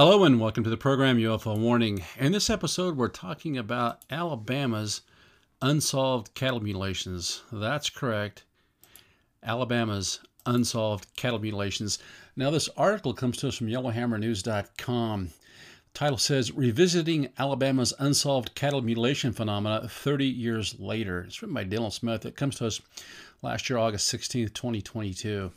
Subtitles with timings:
[0.00, 2.02] Hello and welcome to the program UFO Warning.
[2.18, 5.02] In this episode, we're talking about Alabama's
[5.60, 7.42] unsolved cattle mutilations.
[7.52, 8.44] That's correct.
[9.42, 11.98] Alabama's unsolved cattle mutilations.
[12.34, 15.26] Now, this article comes to us from YellowHammerNews.com.
[15.26, 15.32] The
[15.92, 21.24] title says Revisiting Alabama's Unsolved Cattle Mutilation Phenomena 30 Years Later.
[21.26, 22.24] It's written by Dylan Smith.
[22.24, 22.80] It comes to us
[23.42, 25.52] last year, August 16th, 2022.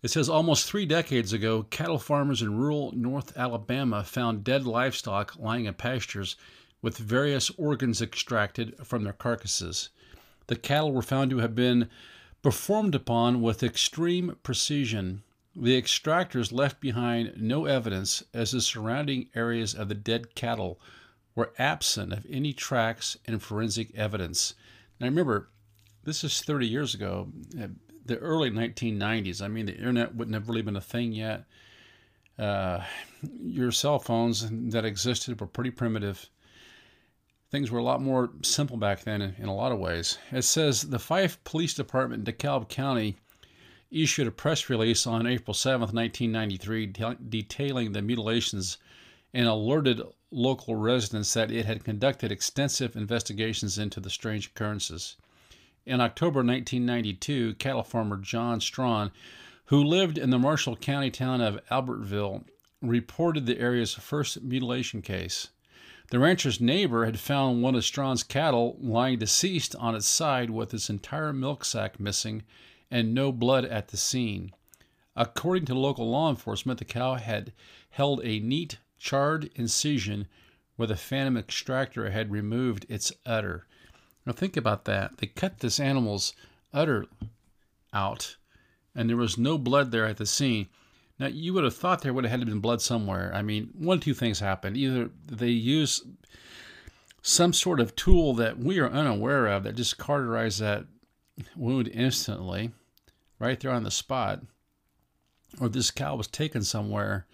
[0.00, 5.36] It says almost three decades ago, cattle farmers in rural North Alabama found dead livestock
[5.36, 6.36] lying in pastures
[6.80, 9.88] with various organs extracted from their carcasses.
[10.46, 11.90] The cattle were found to have been
[12.42, 15.24] performed upon with extreme precision.
[15.56, 20.80] The extractors left behind no evidence as the surrounding areas of the dead cattle
[21.34, 24.54] were absent of any tracks and forensic evidence.
[25.00, 25.48] Now remember,
[26.04, 27.32] this is 30 years ago,
[28.08, 29.40] the early 1990s.
[29.40, 31.44] I mean, the internet wouldn't have really been a thing yet.
[32.38, 32.82] Uh,
[33.40, 36.28] your cell phones that existed were pretty primitive.
[37.50, 40.18] Things were a lot more simple back then in, in a lot of ways.
[40.32, 43.16] It says the Fyffe Police Department in DeKalb County
[43.90, 48.78] issued a press release on April 7, 1993, de- detailing the mutilations
[49.32, 55.16] and alerted local residents that it had conducted extensive investigations into the strange occurrences.
[55.88, 59.10] In October 1992, cattle farmer John Strawn,
[59.68, 62.44] who lived in the Marshall County town of Albertville,
[62.82, 65.48] reported the area's first mutilation case.
[66.10, 70.74] The rancher's neighbor had found one of Strawn's cattle lying deceased on its side with
[70.74, 72.42] its entire milk sack missing
[72.90, 74.52] and no blood at the scene.
[75.16, 77.54] According to local law enforcement, the cow had
[77.88, 80.28] held a neat, charred incision
[80.76, 83.66] where the phantom extractor had removed its udder.
[84.28, 85.16] Now, think about that.
[85.16, 86.34] They cut this animal's
[86.74, 87.06] udder
[87.94, 88.36] out,
[88.94, 90.68] and there was no blood there at the scene.
[91.18, 93.32] Now, you would have thought there would have had to been blood somewhere.
[93.34, 94.76] I mean, one two things happened.
[94.76, 96.04] Either they used
[97.22, 100.84] some sort of tool that we are unaware of that just cauterized that
[101.56, 102.72] wound instantly,
[103.38, 104.42] right there on the spot,
[105.58, 107.26] or this cow was taken somewhere.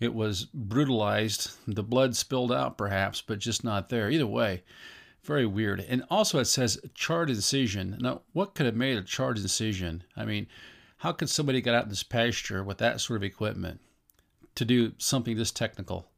[0.00, 1.52] It was brutalized.
[1.68, 4.10] The blood spilled out, perhaps, but just not there.
[4.10, 4.64] Either way,
[5.22, 5.80] very weird.
[5.80, 7.96] And also, it says charred incision.
[8.00, 10.04] Now, what could have made a charred incision?
[10.16, 10.46] I mean,
[10.98, 13.80] how could somebody get out in this pasture with that sort of equipment
[14.54, 16.08] to do something this technical?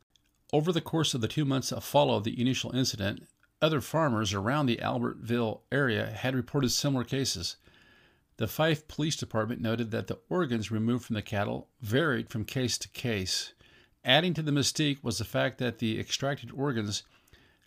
[0.52, 3.26] Over the course of the two months that followed the initial incident,
[3.60, 7.56] other farmers around the Albertville area had reported similar cases.
[8.36, 12.76] The Fyffe Police Department noted that the organs removed from the cattle varied from case
[12.78, 13.52] to case.
[14.04, 17.04] Adding to the mystique was the fact that the extracted organs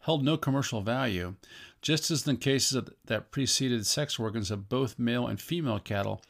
[0.08, 1.36] held no commercial value,
[1.82, 6.22] just as in cases that preceded sex organs of both male and female cattle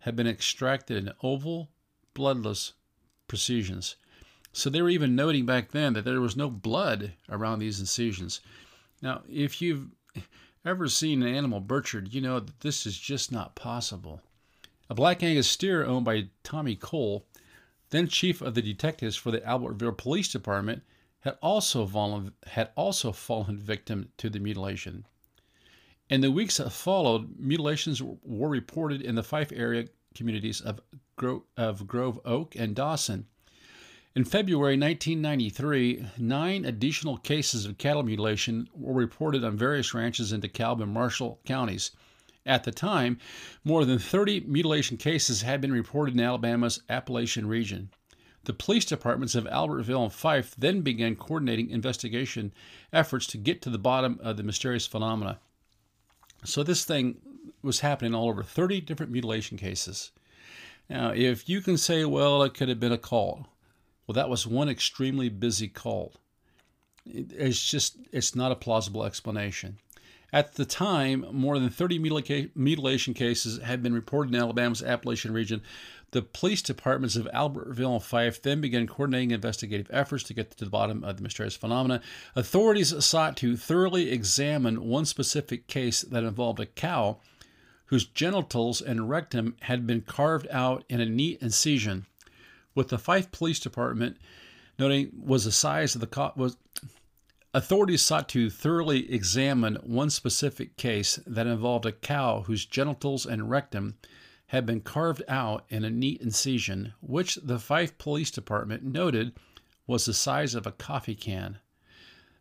[0.00, 1.70] had been extracted in oval,
[2.12, 2.74] bloodless
[3.28, 3.96] precisions.
[4.52, 8.42] So they were even noting back then that there was no blood around these incisions.
[9.00, 9.86] Now, if you've
[10.62, 14.20] ever seen an animal butchered, you know that this is just not possible.
[14.90, 17.24] A black Angus steer owned by Tommy Cole,
[17.88, 20.82] then chief of the detectives for the Albertville Police Department,
[21.22, 25.04] had also fallen, had also fallen victim to the mutilation.
[26.10, 30.80] In the weeks that followed, mutilations were reported in the Fyffe area communities of,
[31.16, 33.26] Gro- of Grove Oak and Dawson.
[34.14, 40.42] In February 1993, nine additional cases of cattle mutilation were reported on various ranches in
[40.42, 41.92] DeKalb and Marshall counties.
[42.44, 43.18] At the time,
[43.64, 47.90] more than 30 mutilation cases had been reported in Alabama's Appalachian region.
[48.44, 52.52] The police departments of Albertville and Fyffe then began coordinating investigation
[52.92, 55.38] efforts to get to the bottom of the mysterious phenomena.
[56.44, 57.16] So this thing
[57.62, 60.10] was happening all over 30 different mutilation cases.
[60.90, 63.46] Now, if you can say, well, it could have been a cult,
[64.06, 66.16] well, that was one extremely busy cult.
[67.06, 69.78] It's just, it's not a plausible explanation.
[70.32, 71.98] At the time, more than 30
[72.54, 75.62] mutilation cases had been reported in Alabama's Appalachian region.
[76.12, 80.64] The police departments of Albertville and Fyffe then began coordinating investigative efforts to get to
[80.64, 82.02] the bottom of the mysterious phenomena.
[82.36, 87.18] Authorities sought to thoroughly examine one specific case that involved a cow
[87.86, 92.04] whose genitals and rectum had been carved out in a neat incision.
[92.74, 94.18] With the Fyffe Police Department
[94.78, 96.58] noting was the size of the co- was
[97.54, 103.48] authorities sought to thoroughly examine one specific case that involved a cow whose genitals and
[103.50, 103.96] rectum
[104.52, 109.32] had been carved out in a neat incision, which the Fyffe Police Department noted
[109.86, 111.58] was the size of a coffee can.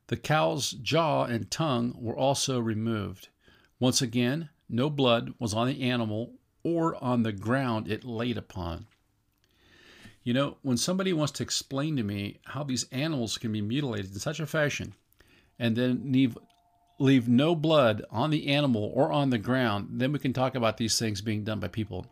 [0.08, 3.30] The cow's jaw and tongue were also removed.
[3.80, 8.88] Once again, no blood was on the animal or on the ground it laid upon.
[10.22, 14.12] You know, when somebody wants to explain to me how these animals can be mutilated
[14.12, 14.96] in such a fashion
[15.58, 16.38] and then leave,
[17.02, 20.78] leave no blood on the animal or on the ground, then we can talk about
[20.78, 22.06] these things being done by people.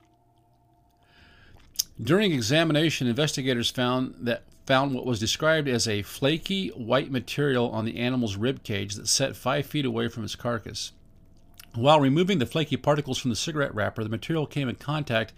[2.01, 7.85] During examination, investigators found that found what was described as a flaky white material on
[7.85, 10.91] the animal's rib cage that sat five feet away from its carcass.
[11.73, 15.33] While removing the flaky particles from the cigarette wrapper, the material came in contact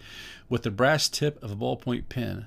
[0.50, 2.46] with the brass tip of a ballpoint pen.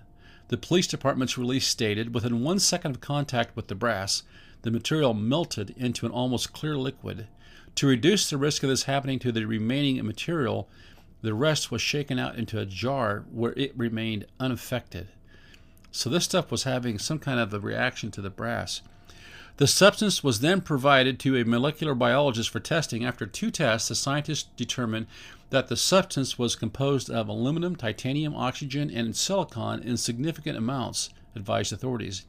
[0.50, 4.22] The police department's release stated within one second of contact with the brass,
[4.66, 7.28] the material melted into an almost clear liquid.
[7.76, 10.68] To reduce the risk of this happening to the remaining material,
[11.22, 15.10] the rest was shaken out into a jar where it remained unaffected.
[15.92, 18.82] So this stuff was having some kind of a reaction to the brass.
[19.58, 23.06] The substance was then provided to a molecular biologist for testing.
[23.06, 25.06] After two tests, the scientists determined
[25.52, 31.72] that the substance was composed of aluminum, titanium, oxygen, and silicon in significant amounts, advised
[31.72, 32.26] authorities.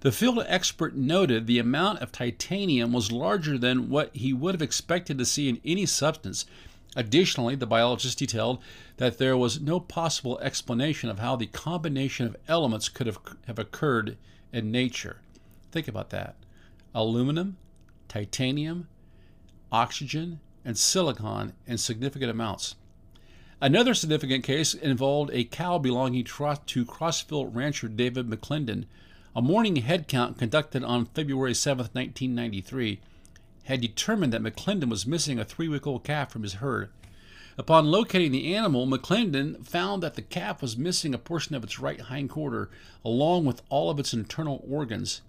[0.00, 4.62] The field expert noted the amount of titanium was larger than what he would have
[4.62, 6.46] expected to see in any substance,
[6.96, 8.58] Additionally, the biologist detailed
[8.96, 13.58] that there was no possible explanation of how the combination of elements could have, have
[13.58, 14.16] occurred
[14.50, 15.20] in nature.
[15.70, 16.36] Think about that
[16.94, 17.58] aluminum,
[18.08, 18.88] titanium,
[19.70, 22.76] oxygen, and silicon in significant amounts.
[23.60, 28.86] Another significant case involved a cow belonging to Crossville rancher David McClendon.
[29.36, 33.00] A morning head count conducted on February 7, 1993,
[33.64, 36.88] had determined that McClendon was missing a three week old calf from his herd.
[37.58, 41.78] Upon locating the animal, McClendon found that the calf was missing a portion of its
[41.78, 42.70] right hind quarter,
[43.04, 45.20] along with all of its internal organs.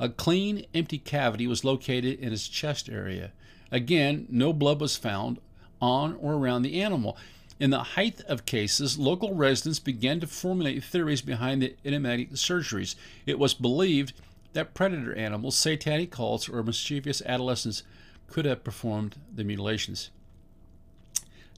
[0.00, 3.30] A clean, empty cavity was located in its chest area.
[3.70, 5.38] Again, no blood was found
[5.82, 7.18] on or around the animal.
[7.60, 12.96] In the height of cases, local residents began to formulate theories behind the enigmatic surgeries.
[13.26, 14.12] It was believed
[14.54, 17.82] that predator animals, satanic cults, or mischievous adolescents
[18.28, 20.10] could have performed the mutilations.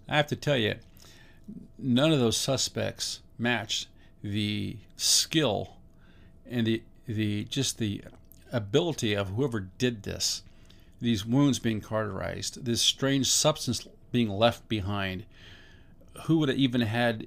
[0.09, 0.77] I have to tell you,
[1.79, 3.89] none of those suspects matched
[4.23, 5.77] the skill
[6.49, 8.03] and the the just the
[8.53, 10.43] ability of whoever did this.
[11.01, 15.25] These wounds being cauterized, this strange substance being left behind.
[16.25, 17.27] Who would have even had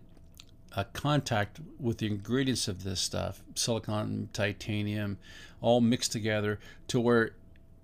[0.76, 5.18] a contact with the ingredients of this stuff, silicon, titanium,
[5.62, 7.32] all mixed together to where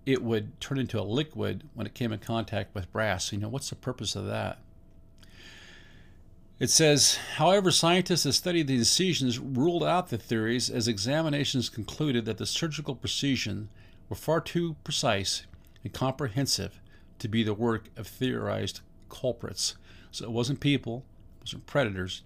[0.05, 3.31] it would turn into a liquid when it came in contact with brass.
[3.31, 4.59] You know, what's the purpose of that?
[6.57, 12.23] It says, however, scientists that studied the incisions ruled out the theories as examinations concluded
[12.25, 13.69] that the surgical precision
[14.07, 15.45] were far too precise
[15.83, 16.79] and comprehensive
[17.19, 19.75] to be the work of theorized culprits.
[20.11, 21.05] So it wasn't people,
[21.39, 22.23] it wasn't predators,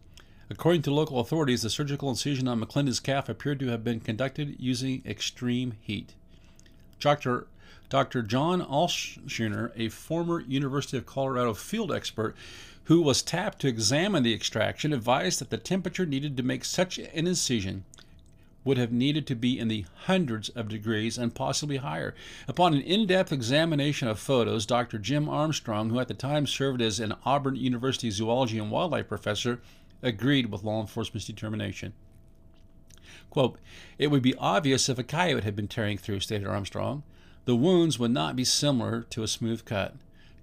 [0.51, 4.55] According to local authorities, the surgical incision on McClendon's calf appeared to have been conducted
[4.57, 6.15] using extreme heat.
[6.99, 7.45] Dr.
[7.87, 8.23] Dr.
[8.23, 12.35] John Altshuler, a former University of Colorado field expert
[12.85, 16.97] who was tapped to examine the extraction, advised that the temperature needed to make such
[16.97, 17.85] an incision
[18.69, 22.13] would have needed to be in the hundreds of degrees and possibly higher.
[22.47, 24.99] Upon an in depth examination of photos, Dr.
[24.99, 29.59] Jim Armstrong, who at the time served as an Auburn University zoology and wildlife professor,
[30.03, 31.93] agreed with law enforcement's determination.
[33.31, 33.57] Quote,
[33.97, 37.01] It would be obvious if a coyote had been tearing through, stated Armstrong.
[37.45, 39.95] The wounds would not be similar to a smooth cut.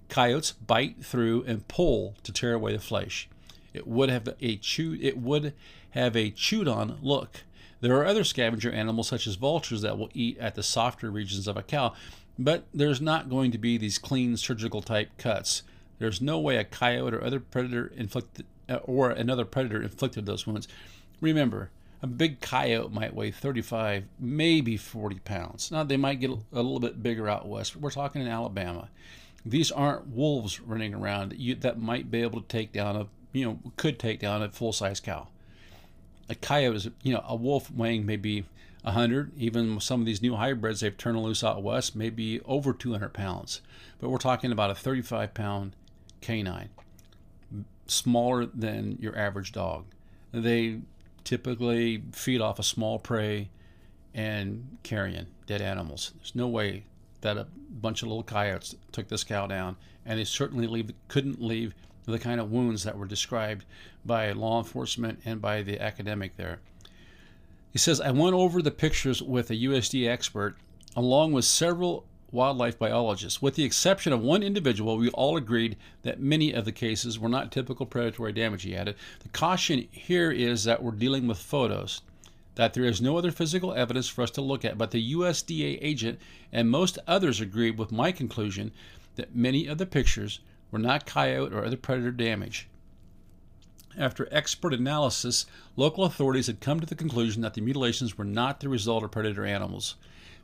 [0.08, 3.28] Coyotes bite through and pull to tear away the flesh.
[3.72, 5.52] It would have a chewed it would
[5.90, 7.44] have a chewed on look.
[7.86, 11.46] There are other scavenger animals such as vultures that will eat at the softer regions
[11.46, 11.94] of a cow,
[12.36, 15.62] but there's not going to be these clean surgical type cuts.
[16.00, 20.48] There's no way a coyote or other predator inflicted uh, or another predator inflicted those
[20.48, 20.66] wounds.
[21.20, 21.70] Remember,
[22.02, 25.70] a big coyote might weigh 35, maybe 40 pounds.
[25.70, 28.88] Now, they might get a little bit bigger out west, but we're talking in Alabama.
[29.44, 33.60] These aren't wolves running around that might be able to take down a, you know,
[33.76, 35.28] could take down a full size cow.
[36.28, 38.44] A coyote is, you know, a wolf weighing maybe
[38.82, 43.12] 100, even some of these new hybrids they've turned loose out west, maybe over 200
[43.12, 43.60] pounds.
[44.00, 45.76] But we're talking about a 35 pound
[46.20, 46.70] canine
[47.86, 49.84] smaller than your average dog.
[50.32, 50.80] They
[51.24, 53.48] typically feed off a small prey
[54.14, 56.12] and carrion, dead animals.
[56.16, 56.84] There's no way
[57.20, 61.42] that a bunch of little coyotes took this cow down, and they certainly leave, couldn't
[61.42, 61.74] leave
[62.12, 63.64] the kind of wounds that were described
[64.04, 66.60] by law enforcement and by the academic there.
[67.72, 70.56] He says, I went over the pictures with a USDA expert
[70.96, 73.42] along with several wildlife biologists.
[73.42, 77.28] With the exception of one individual, we all agreed that many of the cases were
[77.28, 78.96] not typical predatory damage, he added.
[79.20, 82.02] The caution here is that we're dealing with photos,
[82.54, 84.78] that there is no other physical evidence for us to look at.
[84.78, 86.18] But the USDA agent
[86.52, 88.72] and most others agreed with my conclusion
[89.16, 92.68] that many of the pictures were not coyote or other predator damage.
[93.98, 98.60] After expert analysis, local authorities had come to the conclusion that the mutilations were not
[98.60, 99.94] the result of predator animals.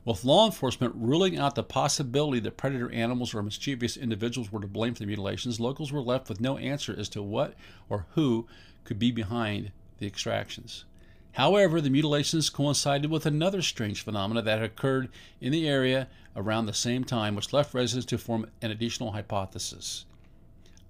[0.07, 4.67] With law enforcement ruling out the possibility that predator animals or mischievous individuals were to
[4.67, 7.55] blame for the mutilations, locals were left with no answer as to what
[7.91, 8.47] or who
[8.85, 10.87] could be behind the extractions.
[11.33, 15.11] However, the mutilations coincided with another strange phenomena that occurred
[15.41, 20.07] in the area around the same time, which left residents to form an additional hypothesis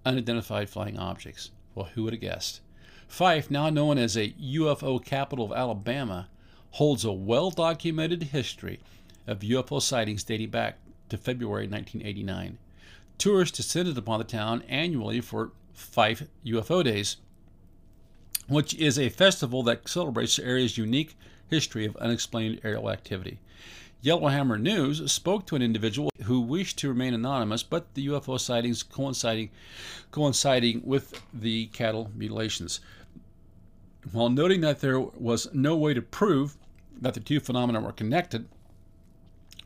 [0.04, 1.50] unidentified flying objects.
[1.75, 2.61] Well, who would have guessed?
[3.09, 6.28] Fyffe, now known as a UFO capital of Alabama,
[6.73, 8.80] holds a well documented history
[9.26, 10.78] of UFO sightings dating back
[11.09, 12.59] to February 1989.
[13.18, 17.18] Tourists descended upon the town annually for Fyffe UFO Days,
[18.49, 21.16] which is a festival that celebrates the area's unique
[21.49, 23.38] history of unexplained aerial activity.
[24.04, 28.82] Yellowhammer News spoke to an individual who wished to remain anonymous, but the UFO sightings
[28.82, 29.50] coinciding
[30.11, 32.80] coinciding with the cattle mutilations.
[34.11, 36.56] While noting that there was no way to prove
[37.00, 38.49] that the two phenomena were connected,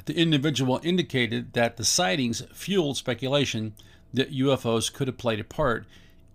[0.05, 3.73] the individual indicated that the sightings fueled speculation
[4.13, 5.87] that UFOs could have played a part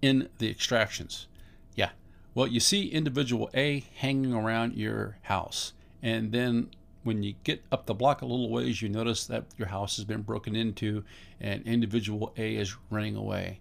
[0.01, 1.27] in the extractions.
[1.75, 1.91] Yeah,
[2.33, 6.71] well, you see individual A hanging around your house, and then
[7.03, 10.05] when you get up the block a little ways, you notice that your house has
[10.05, 11.03] been broken into
[11.39, 13.59] and individual A is running away.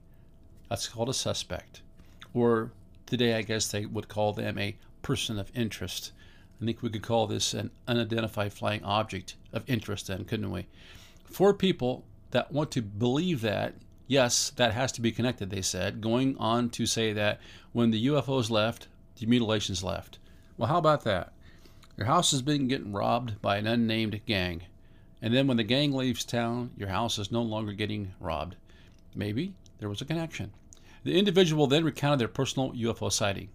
[0.68, 1.82] That's called a suspect.
[2.34, 2.72] Or
[3.06, 6.12] today, I guess they would call them a person of interest.
[6.60, 10.66] I think we could call this an unidentified flying object of interest, then, couldn't we?
[11.24, 13.74] For people that want to believe that,
[14.06, 17.40] yes, that has to be connected, they said, going on to say that
[17.72, 20.18] when the UFOs left, the mutilations left.
[20.58, 21.32] Well, how about that?
[22.00, 24.62] Your house has been getting robbed by an unnamed gang.
[25.20, 28.56] And then when the gang leaves town, your house is no longer getting robbed.
[29.14, 30.50] Maybe there was a connection.
[31.04, 33.50] The individual then recounted their personal UFO sighting.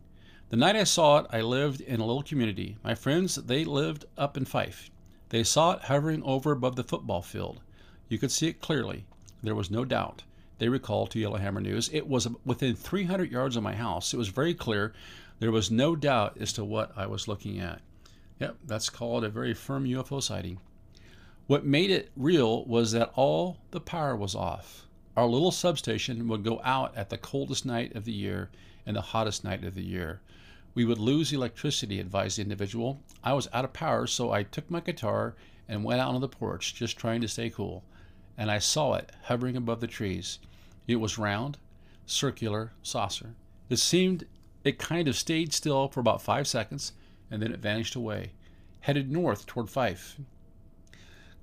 [0.49, 2.77] The night I saw it, I lived in a little community.
[2.83, 4.91] My friends, they lived up in Fyffe.
[5.29, 7.61] They saw it hovering over above the football field.
[8.09, 9.07] You could see it clearly.
[9.41, 10.21] There was no doubt.
[10.59, 11.89] They recalled to Yellowhammer News.
[11.91, 14.13] It was within 300 yards of my house.
[14.13, 14.93] It was very clear.
[15.39, 17.81] There was no doubt as to what I was looking at.
[18.39, 20.59] Yep, that's called a very firm UFO sighting.
[21.47, 24.87] What made it real was that all the power was off.
[25.15, 28.49] Our little substation would go out at the coldest night of the year
[28.85, 30.21] and the hottest night of the year.
[30.73, 32.99] We would lose electricity, advised the individual.
[33.23, 35.35] I was out of power, so I took my guitar
[35.69, 37.83] and went out on the porch, just trying to stay cool.
[38.37, 40.39] And I saw it hovering above the trees.
[40.87, 41.57] It was round,
[42.05, 43.35] circular, saucer.
[43.69, 44.25] It seemed
[44.65, 46.91] it kind of stayed still for about five seconds,
[47.31, 48.31] and then it vanished away,
[48.81, 50.15] headed north toward Fyffe.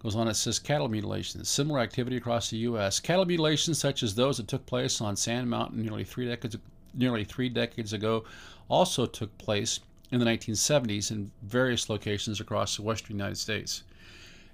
[0.03, 1.49] Goes on, it says cattle mutilations.
[1.49, 2.99] Similar activity across the U.S.
[2.99, 6.57] Cattle mutilations, such as those that took place on Sand Mountain nearly three decades,
[6.93, 8.25] nearly three decades ago,
[8.69, 9.79] also took place
[10.11, 13.85] in the 1970s in various locations across the western United States.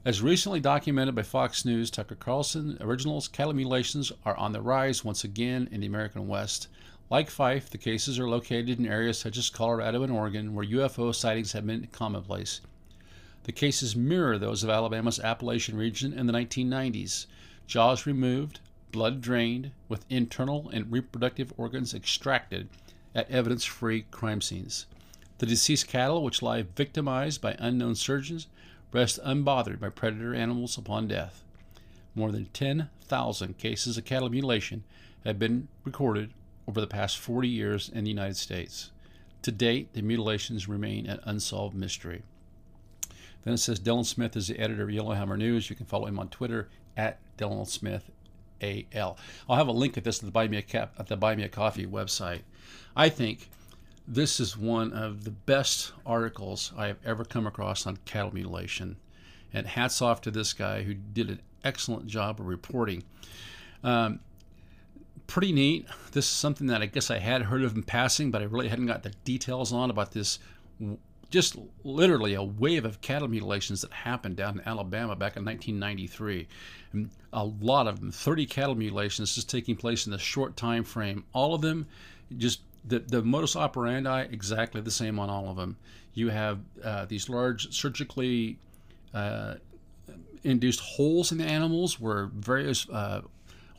[0.05, 5.05] As recently documented by Fox News, Tucker Carlson, originals cattle mutilations are on the rise
[5.05, 6.69] once again in the American West.
[7.11, 11.15] Like Fyffe, the cases are located in areas such as Colorado and Oregon, where UFO
[11.15, 12.61] sightings have been commonplace.
[13.45, 17.25] The cases mirror those of Alabama's Appalachian region in the 1990s.
[17.67, 18.61] Jaws removed,
[18.93, 22.69] blood drained, with internal and reproductive organs extracted,
[23.15, 24.85] at evidence free crime scenes.
[25.39, 28.49] The deceased cattle, which lie victimized by unknown surgeons,
[28.93, 31.43] rest unbothered by predator animals upon death.
[32.15, 34.85] More than 10,000 cases of cattle mutilation
[35.25, 36.35] have been recorded
[36.69, 38.91] over the past 40 years in the United States.
[39.43, 42.23] To date, the mutilations remain an unsolved mystery.
[43.45, 45.71] Then it says Dylan Smith is the editor of Yellowhammer News.
[45.71, 48.11] You can follow him on Twitter at Dylan Smith
[48.61, 49.17] AL.
[49.49, 51.35] I'll have a link at this at the Buy Me a Cap at the Buy
[51.35, 52.43] Me a Coffee website.
[52.95, 53.49] I think
[54.07, 58.97] this is one of the best articles I have ever come across on cattle mutilation.
[59.55, 63.05] And hats off to this guy who did an excellent job of reporting.
[63.83, 64.21] Um,
[65.29, 65.87] pretty neat.
[66.11, 68.69] This is something that I guess I had heard of in passing, but I really
[68.69, 70.41] hadn't got the details on about this
[71.31, 76.49] just literally a wave of cattle mutilations that happened down in Alabama back in 1993.
[76.93, 80.85] And a lot of them, 30 cattle mutilations, just taking place in a short time
[80.85, 81.25] frame.
[81.35, 81.87] All of them,
[82.39, 85.77] just the, the modus operandi exactly the same on all of them.
[86.15, 88.59] You have uh, these large surgically
[89.13, 89.55] uh,
[90.45, 93.21] induced holes in the animals where various uh,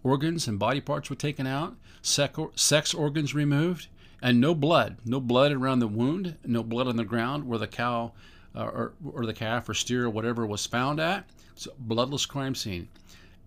[0.03, 3.87] organs and body parts were taken out, sex organs removed,
[4.21, 7.67] and no blood, no blood around the wound, no blood on the ground where the
[7.67, 8.11] cow
[8.55, 11.29] uh, or, or the calf or steer or whatever was found at.
[11.55, 12.87] So bloodless crime scene.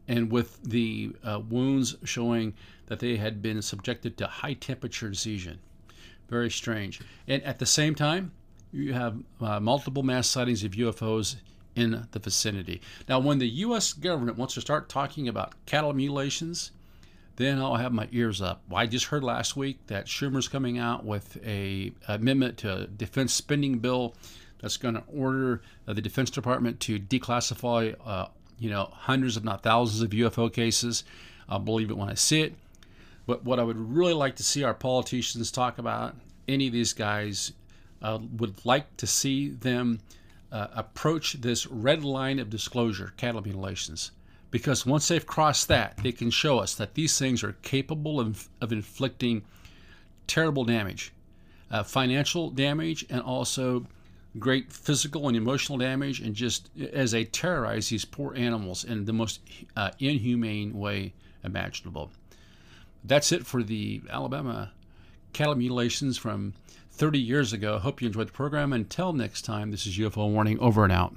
[0.08, 2.54] And with the uh, wounds showing
[2.86, 5.58] that they had been subjected to high temperature incision.
[6.28, 7.00] Very strange.
[7.28, 8.32] And at the same time,
[8.72, 11.36] you have uh, multiple mass sightings of UFOs
[11.74, 12.80] in the vicinity.
[13.08, 13.92] Now, when the U.S.
[13.92, 16.70] government wants to start talking about cattle mutilations,
[17.36, 18.62] then I'll have my ears up.
[18.74, 23.32] I just heard last week that Schumer's coming out with a amendment to a defense
[23.32, 24.14] spending bill
[24.60, 28.26] that's going to order uh, the Defense Department to declassify, uh,
[28.58, 31.04] you know, hundreds if not thousands of UFO cases.
[31.48, 32.54] I'll believe it when I see it.
[33.26, 36.14] But what I would really like to see our politicians talk about,
[36.48, 37.52] any of these guys,
[38.00, 40.00] uh, would like to see them
[40.52, 44.12] uh, approach this red line of disclosure, cattle mutilations.
[44.50, 48.48] Because once they've crossed that, they can show us that these things are capable of,
[48.60, 49.42] of inflicting
[50.26, 51.12] terrible damage,
[51.70, 53.86] uh, financial damage, and also
[54.38, 59.12] great physical and emotional damage, and just as they terrorize these poor animals in the
[59.12, 59.40] most
[59.74, 62.10] uh, inhumane way imaginable.
[63.04, 64.72] That's it for the Alabama
[65.32, 66.52] cattle mutilations from
[66.92, 67.78] 30 years ago.
[67.78, 68.72] Hope you enjoyed the program.
[68.72, 71.14] Until next time, this is UFO Warning over and out.